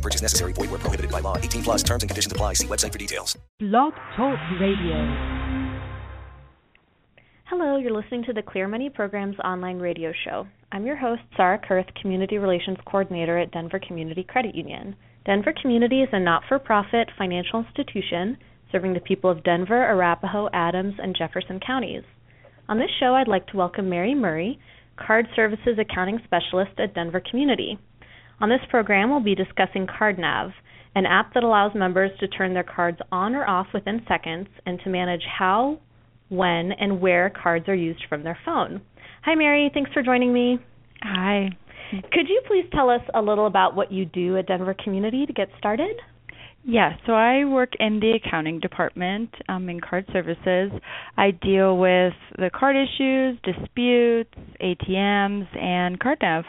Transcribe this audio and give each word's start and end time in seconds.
No 0.00 0.02
purchase 0.02 0.22
necessary. 0.22 0.54
Void 0.54 0.70
where 0.70 0.78
prohibited 0.78 1.10
by 1.10 1.20
law. 1.20 1.36
18 1.36 1.62
plus 1.62 1.82
terms 1.82 2.02
and 2.02 2.08
conditions 2.08 2.32
apply. 2.32 2.54
See 2.54 2.66
website 2.66 2.90
for 2.90 2.98
details. 2.98 3.36
Blog 3.58 3.92
Talk 4.16 4.38
Radio. 4.58 4.96
Hello, 7.44 7.76
you're 7.76 7.92
listening 7.92 8.24
to 8.24 8.32
the 8.32 8.40
Clear 8.40 8.66
Money 8.66 8.88
Program's 8.88 9.38
online 9.44 9.78
radio 9.78 10.10
show. 10.24 10.46
I'm 10.72 10.86
your 10.86 10.96
host, 10.96 11.20
Sarae 11.36 11.58
Kurth, 11.62 11.94
Community 12.00 12.38
Relations 12.38 12.78
Coordinator 12.86 13.36
at 13.38 13.50
Denver 13.50 13.78
Community 13.86 14.24
Credit 14.26 14.54
Union. 14.54 14.96
Denver 15.26 15.52
Community 15.60 16.00
is 16.00 16.08
a 16.12 16.18
not 16.18 16.44
for 16.48 16.58
profit 16.58 17.10
financial 17.18 17.60
institution 17.60 18.38
serving 18.72 18.94
the 18.94 19.00
people 19.00 19.28
of 19.28 19.44
Denver, 19.44 19.84
Arapahoe, 19.84 20.48
Adams, 20.54 20.94
and 20.98 21.14
Jefferson 21.14 21.60
counties. 21.60 22.04
On 22.70 22.78
this 22.78 22.90
show, 22.98 23.14
I'd 23.16 23.28
like 23.28 23.46
to 23.48 23.58
welcome 23.58 23.90
Mary 23.90 24.14
Murray, 24.14 24.58
Card 24.96 25.26
Services 25.36 25.78
Accounting 25.78 26.20
Specialist 26.24 26.78
at 26.78 26.94
Denver 26.94 27.20
Community. 27.20 27.78
On 28.40 28.48
this 28.48 28.60
program, 28.70 29.10
we'll 29.10 29.20
be 29.20 29.34
discussing 29.34 29.86
CardNav, 29.86 30.52
an 30.94 31.04
app 31.06 31.34
that 31.34 31.44
allows 31.44 31.74
members 31.74 32.10
to 32.20 32.28
turn 32.28 32.54
their 32.54 32.64
cards 32.64 32.98
on 33.12 33.34
or 33.34 33.46
off 33.48 33.66
within 33.74 34.02
seconds 34.08 34.48
and 34.64 34.80
to 34.82 34.90
manage 34.90 35.22
how, 35.38 35.78
when, 36.30 36.72
and 36.72 37.00
where 37.00 37.30
cards 37.30 37.68
are 37.68 37.74
used 37.74 38.02
from 38.08 38.24
their 38.24 38.38
phone. 38.44 38.80
Hi, 39.24 39.34
Mary. 39.34 39.70
Thanks 39.74 39.92
for 39.92 40.02
joining 40.02 40.32
me. 40.32 40.58
Hi. 41.02 41.50
Could 41.90 42.28
you 42.28 42.40
please 42.46 42.64
tell 42.72 42.88
us 42.88 43.02
a 43.14 43.20
little 43.20 43.46
about 43.46 43.76
what 43.76 43.92
you 43.92 44.06
do 44.06 44.38
at 44.38 44.46
Denver 44.46 44.74
Community 44.82 45.26
to 45.26 45.32
get 45.32 45.48
started? 45.58 45.96
Yeah, 46.64 46.92
so 47.06 47.12
I 47.12 47.44
work 47.44 47.72
in 47.78 48.00
the 48.00 48.12
accounting 48.12 48.60
department 48.60 49.30
um, 49.48 49.68
in 49.68 49.80
card 49.80 50.06
services. 50.12 50.70
I 51.16 51.30
deal 51.30 51.78
with 51.78 52.12
the 52.36 52.50
card 52.54 52.76
issues, 52.76 53.38
disputes, 53.42 54.34
ATMs, 54.62 55.56
and 55.56 55.98
CardNav. 55.98 56.44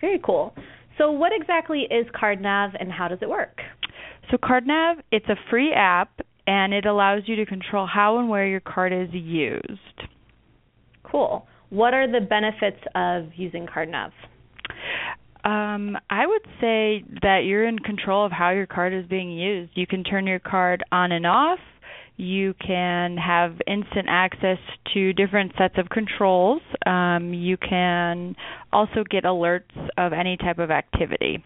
Very 0.00 0.20
cool. 0.24 0.54
So, 0.98 1.12
what 1.12 1.32
exactly 1.34 1.86
is 1.90 2.06
CardNav 2.20 2.76
and 2.78 2.90
how 2.90 3.08
does 3.08 3.18
it 3.22 3.28
work? 3.28 3.58
So, 4.30 4.36
CardNav, 4.36 4.96
it's 5.10 5.28
a 5.28 5.36
free 5.50 5.72
app 5.72 6.20
and 6.46 6.74
it 6.74 6.86
allows 6.86 7.22
you 7.26 7.36
to 7.36 7.46
control 7.46 7.86
how 7.86 8.18
and 8.18 8.28
where 8.28 8.46
your 8.46 8.60
card 8.60 8.92
is 8.92 9.08
used. 9.12 10.08
Cool. 11.04 11.46
What 11.70 11.94
are 11.94 12.10
the 12.10 12.24
benefits 12.26 12.82
of 12.94 13.30
using 13.36 13.66
CardNav? 13.66 14.10
Um, 15.44 15.96
I 16.10 16.26
would 16.26 16.44
say 16.60 17.04
that 17.22 17.42
you're 17.44 17.66
in 17.66 17.78
control 17.78 18.26
of 18.26 18.32
how 18.32 18.50
your 18.50 18.66
card 18.66 18.92
is 18.92 19.06
being 19.06 19.30
used. 19.30 19.72
You 19.74 19.86
can 19.86 20.04
turn 20.04 20.26
your 20.26 20.40
card 20.40 20.82
on 20.90 21.12
and 21.12 21.26
off. 21.26 21.60
You 22.18 22.52
can 22.54 23.16
have 23.16 23.52
instant 23.68 24.06
access 24.08 24.58
to 24.92 25.12
different 25.12 25.52
sets 25.56 25.74
of 25.78 25.88
controls. 25.88 26.60
Um, 26.84 27.32
you 27.32 27.56
can 27.56 28.34
also 28.72 29.04
get 29.08 29.22
alerts 29.22 29.70
of 29.96 30.12
any 30.12 30.36
type 30.36 30.58
of 30.58 30.72
activity. 30.72 31.44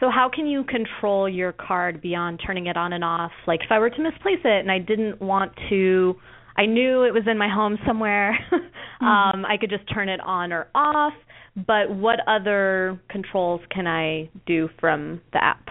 So, 0.00 0.10
how 0.10 0.28
can 0.32 0.48
you 0.48 0.64
control 0.64 1.28
your 1.28 1.52
card 1.52 2.02
beyond 2.02 2.40
turning 2.44 2.66
it 2.66 2.76
on 2.76 2.92
and 2.92 3.04
off? 3.04 3.30
Like, 3.46 3.60
if 3.64 3.70
I 3.70 3.78
were 3.78 3.90
to 3.90 4.02
misplace 4.02 4.40
it 4.44 4.60
and 4.60 4.72
I 4.72 4.80
didn't 4.80 5.20
want 5.20 5.52
to, 5.70 6.16
I 6.56 6.66
knew 6.66 7.04
it 7.04 7.14
was 7.14 7.24
in 7.30 7.38
my 7.38 7.48
home 7.48 7.78
somewhere, 7.86 8.36
mm-hmm. 8.52 9.04
um, 9.04 9.44
I 9.44 9.56
could 9.56 9.70
just 9.70 9.84
turn 9.92 10.08
it 10.08 10.20
on 10.20 10.52
or 10.52 10.66
off. 10.74 11.14
But 11.54 11.90
what 11.94 12.20
other 12.26 13.00
controls 13.08 13.60
can 13.70 13.86
I 13.86 14.30
do 14.46 14.68
from 14.80 15.20
the 15.32 15.42
app? 15.42 15.66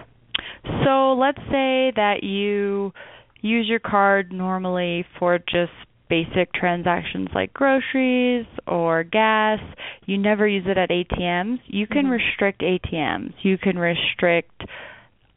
So, 0.85 1.13
let's 1.13 1.39
say 1.51 1.91
that 1.95 2.23
you 2.23 2.93
use 3.41 3.67
your 3.67 3.79
card 3.79 4.31
normally 4.31 5.05
for 5.19 5.39
just 5.39 5.71
basic 6.09 6.53
transactions 6.53 7.27
like 7.35 7.53
groceries 7.53 8.45
or 8.65 9.03
gas. 9.03 9.59
You 10.05 10.17
never 10.17 10.47
use 10.47 10.65
it 10.67 10.77
at 10.77 10.89
ATMs. 10.89 11.59
You 11.65 11.87
can 11.87 12.05
mm-hmm. 12.05 12.11
restrict 12.11 12.61
ATMs. 12.61 13.33
You 13.41 13.57
can 13.57 13.77
restrict 13.77 14.63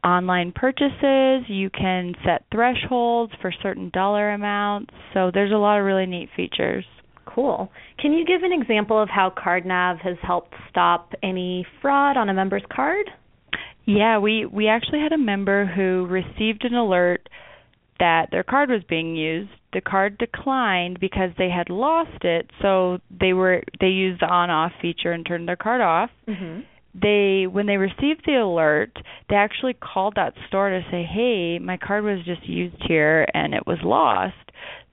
online 0.04 0.52
purchases. 0.54 1.48
You 1.48 1.70
can 1.70 2.14
set 2.24 2.44
thresholds 2.52 3.32
for 3.40 3.52
certain 3.62 3.90
dollar 3.92 4.30
amounts. 4.30 4.92
So 5.12 5.30
there's 5.32 5.52
a 5.52 5.56
lot 5.56 5.78
of 5.78 5.84
really 5.84 6.06
neat 6.06 6.30
features. 6.36 6.84
Cool. 7.26 7.70
Can 7.98 8.12
you 8.12 8.24
give 8.24 8.42
an 8.42 8.52
example 8.52 9.00
of 9.00 9.08
how 9.08 9.30
CardNav 9.30 10.00
has 10.00 10.16
helped 10.22 10.54
stop 10.68 11.12
any 11.22 11.66
fraud 11.80 12.16
on 12.16 12.28
a 12.28 12.34
member's 12.34 12.64
card? 12.74 13.06
Yeah, 13.86 14.18
we 14.18 14.46
we 14.46 14.68
actually 14.68 15.00
had 15.00 15.12
a 15.12 15.18
member 15.18 15.66
who 15.66 16.06
received 16.06 16.64
an 16.64 16.74
alert 16.74 17.28
that 18.00 18.28
their 18.32 18.42
card 18.42 18.70
was 18.70 18.82
being 18.88 19.14
used. 19.14 19.50
The 19.72 19.80
card 19.80 20.18
declined 20.18 20.98
because 20.98 21.30
they 21.38 21.48
had 21.48 21.70
lost 21.70 22.24
it, 22.24 22.50
so 22.60 22.98
they 23.08 23.32
were 23.32 23.62
they 23.80 23.88
used 23.88 24.20
the 24.20 24.26
on-off 24.26 24.72
feature 24.82 25.12
and 25.12 25.24
turned 25.24 25.46
their 25.46 25.56
card 25.56 25.80
off. 25.80 26.10
Mm-hmm. 26.26 26.60
They 27.00 27.46
when 27.46 27.66
they 27.66 27.76
received 27.76 28.22
the 28.26 28.42
alert, 28.42 28.98
they 29.28 29.36
actually 29.36 29.74
called 29.74 30.14
that 30.16 30.34
store 30.48 30.70
to 30.70 30.80
say, 30.90 31.04
"Hey, 31.04 31.60
my 31.60 31.76
card 31.76 32.02
was 32.02 32.24
just 32.24 32.48
used 32.48 32.82
here 32.88 33.26
and 33.32 33.54
it 33.54 33.66
was 33.66 33.78
lost." 33.84 34.34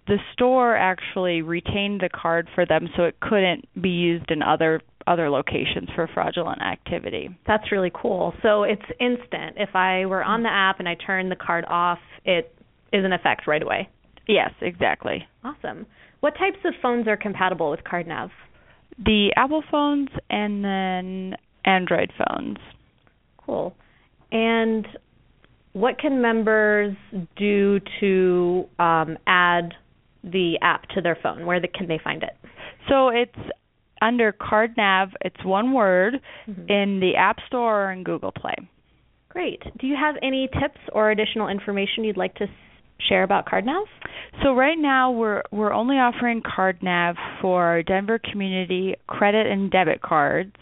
The 0.06 0.20
store 0.34 0.76
actually 0.76 1.42
retained 1.42 2.02
the 2.02 2.10
card 2.10 2.48
for 2.56 2.66
them 2.66 2.88
so 2.96 3.04
it 3.04 3.20
couldn't 3.20 3.66
be 3.82 3.90
used 3.90 4.30
in 4.30 4.42
other 4.44 4.82
other 5.08 5.30
locations 5.30 5.90
for 5.96 6.08
fraudulent 6.14 6.62
activity. 6.62 7.30
That's 7.48 7.72
really 7.72 7.92
cool. 7.94 8.34
So 8.44 8.64
it's 8.64 8.82
instant. 9.00 9.56
If 9.56 9.76
I 9.76 10.06
were 10.06 10.24
on 10.24 10.44
the 10.44 10.50
app 10.50 10.80
and 10.80 10.88
I 10.88 10.96
turned 10.96 11.32
the 11.32 11.38
card 11.38 11.66
off, 11.68 12.00
it 12.26 12.54
is 12.94 13.06
in 13.06 13.14
effect 13.14 13.48
right 13.48 13.62
away. 13.62 13.90
Yes, 14.28 14.52
exactly. 14.62 15.26
Awesome. 15.44 15.86
What 16.20 16.34
types 16.38 16.58
of 16.66 16.74
phones 16.82 17.08
are 17.08 17.18
compatible 17.18 17.72
with 17.72 17.82
CardNav? 17.82 18.30
The 18.98 19.32
Apple 19.38 19.64
phones 19.70 20.10
and 20.30 20.64
then 20.64 21.36
Android 21.66 22.12
phones. 22.18 22.58
Cool. 23.38 23.76
And 24.32 24.88
what 25.74 26.00
can 26.00 26.22
members 26.22 26.96
do 27.38 27.80
to 28.00 28.66
um, 28.80 29.18
add 29.28 29.74
the 30.24 30.58
app 30.62 30.90
to 30.96 31.02
their 31.02 31.18
phone? 31.22 31.46
Where 31.46 31.62
the, 31.62 31.68
can 31.68 31.88
they 31.88 32.00
find 32.04 32.24
it? 32.24 32.36
So 32.90 33.10
it's 33.10 33.38
under 34.02 34.34
CardNav. 34.34 35.12
It's 35.22 35.44
one 35.46 35.74
word 35.74 36.16
mm-hmm. 36.48 36.70
in 36.70 37.00
the 37.00 37.16
App 37.16 37.38
Store 37.48 37.86
or 37.86 37.92
in 37.92 38.04
Google 38.04 38.32
Play. 38.32 38.56
Great. 39.30 39.62
Do 39.80 39.88
you 39.88 39.96
have 39.96 40.16
any 40.24 40.50
tips 40.60 40.80
or 40.94 41.12
additional 41.12 41.48
information 41.48 42.04
you'd 42.04 42.18
like 42.18 42.34
to 42.36 42.48
share 43.08 43.24
about 43.24 43.46
CardNav? 43.46 43.84
So 44.44 44.54
right 44.54 44.78
now 44.78 45.12
we're 45.12 45.44
we're 45.52 45.74
only 45.74 45.96
offering 45.96 46.42
CardNav 46.42 47.16
for 47.42 47.84
Denver 47.84 48.20
Community 48.20 48.96
credit 49.08 49.48
and 49.48 49.72
debit 49.72 50.02
cards. 50.02 50.54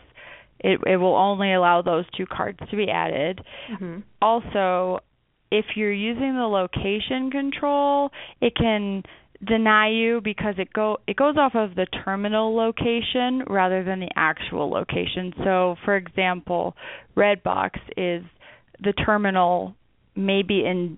It 0.59 0.79
it 0.85 0.97
will 0.97 1.16
only 1.16 1.53
allow 1.53 1.81
those 1.81 2.06
two 2.16 2.25
cards 2.25 2.59
to 2.69 2.75
be 2.75 2.90
added. 2.90 3.41
Mm-hmm. 3.72 4.00
Also, 4.22 5.00
if 5.51 5.66
you're 5.75 5.94
using 5.94 6.35
the 6.35 6.47
location 6.47 7.31
control, 7.31 8.12
it 8.41 8.56
can 8.56 9.03
deny 9.46 9.90
you 9.90 10.22
because 10.23 10.56
it 10.57 10.72
go 10.73 10.97
it 11.07 11.16
goes 11.16 11.35
off 11.38 11.53
of 11.56 11.75
the 11.75 11.85
terminal 12.03 12.56
location 12.56 13.44
rather 13.47 13.84
than 13.84 14.00
the 14.00 14.09
actual 14.16 14.69
location. 14.69 15.34
So, 15.44 15.75
for 15.84 15.96
example, 15.96 16.75
Redbox 17.16 17.72
is 17.97 18.23
the 18.81 18.94
terminal 18.94 19.75
maybe 20.16 20.66
in 20.66 20.97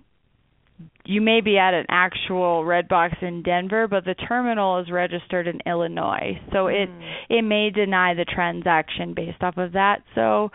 you 1.06 1.22
may 1.22 1.42
be 1.42 1.58
at 1.58 1.74
an 1.74 1.86
actual 1.90 2.64
Redbox 2.64 3.22
in 3.24 3.42
Denver, 3.42 3.88
but 3.88 4.06
the 4.06 4.14
terminal 4.14 4.80
is 4.80 4.92
registered 4.92 5.48
in 5.48 5.62
Illinois. 5.66 6.40
So 6.52 6.66
mm. 6.66 6.84
it 6.84 6.90
it 7.30 7.42
may 7.44 7.70
deny 7.70 8.14
the 8.14 8.26
transaction 8.26 9.14
based 9.14 9.42
off 9.42 9.58
of 9.58 9.74
that. 9.74 10.04
So 10.16 10.52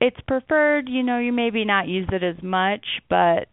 it's 0.00 0.20
preferred, 0.26 0.88
you 0.88 1.02
know, 1.02 1.18
you 1.18 1.32
maybe 1.32 1.64
not 1.64 1.88
use 1.88 2.08
it 2.12 2.22
as 2.22 2.42
much, 2.42 2.84
but 3.08 3.48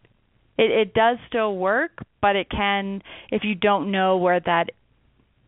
it 0.58 0.72
it 0.72 0.94
does 0.94 1.18
still 1.28 1.56
work, 1.56 1.92
but 2.22 2.36
it 2.36 2.50
can 2.50 3.02
if 3.32 3.44
you 3.44 3.56
don't 3.56 3.92
know 3.92 4.18
where 4.18 4.40
that 4.40 4.70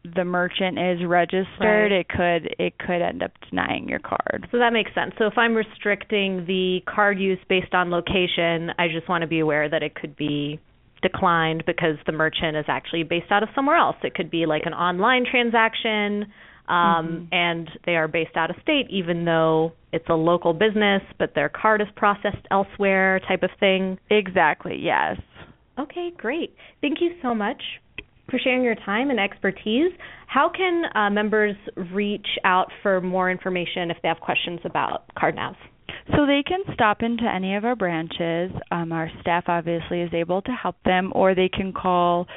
the 0.03 0.25
merchant 0.25 0.79
is 0.79 1.05
registered, 1.05 1.45
right. 1.59 1.91
it 1.91 2.09
could 2.09 2.55
it 2.59 2.77
could 2.79 3.01
end 3.01 3.21
up 3.21 3.31
denying 3.49 3.87
your 3.87 3.99
card. 3.99 4.47
So 4.51 4.57
that 4.57 4.73
makes 4.73 4.93
sense. 4.95 5.13
So 5.17 5.27
if 5.27 5.37
I'm 5.37 5.53
restricting 5.53 6.45
the 6.47 6.79
card 6.87 7.19
use 7.19 7.39
based 7.47 7.73
on 7.73 7.91
location, 7.91 8.71
I 8.79 8.87
just 8.87 9.07
want 9.07 9.21
to 9.21 9.27
be 9.27 9.39
aware 9.39 9.69
that 9.69 9.83
it 9.83 9.95
could 9.95 10.15
be 10.15 10.59
declined 11.01 11.63
because 11.65 11.97
the 12.05 12.11
merchant 12.11 12.57
is 12.57 12.65
actually 12.67 13.03
based 13.03 13.31
out 13.31 13.43
of 13.43 13.49
somewhere 13.55 13.77
else. 13.77 13.95
It 14.03 14.13
could 14.13 14.31
be 14.31 14.45
like 14.45 14.63
an 14.65 14.73
online 14.73 15.23
transaction 15.29 16.31
um, 16.67 16.75
mm-hmm. 16.77 17.25
and 17.31 17.69
they 17.85 17.95
are 17.95 18.07
based 18.07 18.35
out 18.35 18.49
of 18.49 18.55
state 18.61 18.87
even 18.89 19.25
though 19.25 19.73
it's 19.91 20.05
a 20.09 20.13
local 20.13 20.53
business 20.53 21.01
but 21.17 21.33
their 21.33 21.49
card 21.49 21.81
is 21.81 21.87
processed 21.95 22.45
elsewhere 22.49 23.19
type 23.27 23.43
of 23.43 23.49
thing. 23.59 23.99
Exactly, 24.09 24.77
yes. 24.79 25.17
Okay, 25.79 26.11
great. 26.15 26.55
Thank 26.81 27.01
you 27.01 27.11
so 27.21 27.33
much 27.33 27.61
for 28.31 28.39
sharing 28.39 28.63
your 28.63 28.75
time 28.75 29.11
and 29.11 29.19
expertise. 29.19 29.91
How 30.27 30.49
can 30.49 30.83
uh, 30.95 31.09
members 31.09 31.57
reach 31.93 32.27
out 32.45 32.71
for 32.81 33.01
more 33.01 33.29
information 33.29 33.91
if 33.91 33.97
they 34.01 34.07
have 34.07 34.21
questions 34.21 34.61
about 34.65 35.03
CardNav? 35.17 35.55
So 36.15 36.25
they 36.25 36.41
can 36.47 36.61
stop 36.73 37.03
into 37.03 37.25
any 37.25 37.55
of 37.55 37.65
our 37.65 37.75
branches. 37.75 38.49
Um, 38.71 38.91
our 38.91 39.11
staff 39.21 39.43
obviously 39.47 40.01
is 40.01 40.11
able 40.13 40.41
to 40.43 40.51
help 40.51 40.77
them, 40.83 41.11
or 41.13 41.35
they 41.35 41.49
can 41.49 41.73
call 41.73 42.27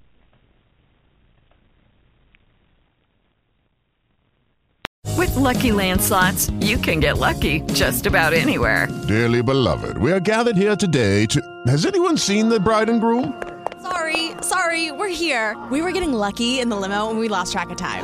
With 5.18 5.36
Lucky 5.36 5.72
Land 5.72 6.01
slots, 6.01 6.51
you 6.60 6.78
can 6.78 7.00
get 7.00 7.18
lucky 7.18 7.62
just 7.74 8.06
about 8.06 8.34
anywhere. 8.34 8.88
Dearly 9.07 9.42
beloved, 9.42 9.98
we 9.98 10.12
are 10.12 10.19
gathered 10.19 10.57
here 10.57 10.75
today 10.75 11.25
to. 11.28 11.42
Has 11.66 11.88
anyone 11.88 12.18
seen 12.18 12.50
the 12.50 12.60
bride 12.60 12.89
and 12.89 13.01
groom? 13.01 13.42
Sorry, 13.81 14.34
sorry, 14.42 14.92
we're 14.92 15.07
here. 15.07 15.57
We 15.72 15.81
were 15.81 15.92
getting 15.92 16.13
lucky 16.13 16.60
in 16.60 16.69
the 16.69 16.75
limo 16.75 17.10
and 17.10 17.18
we 17.18 17.30
lost 17.30 17.54
track 17.54 17.72
of 17.72 17.78
time. 17.78 18.04